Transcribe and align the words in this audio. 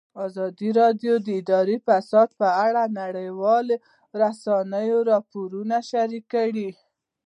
ازادي 0.25 0.69
راډیو 0.81 1.13
د 1.25 1.27
اداري 1.41 1.77
فساد 1.87 2.29
په 2.39 2.47
اړه 2.67 2.83
د 2.87 2.95
نړیوالو 3.01 3.75
رسنیو 4.21 4.99
راپورونه 5.11 5.75
شریک 5.89 6.23
کړي. 6.35 6.69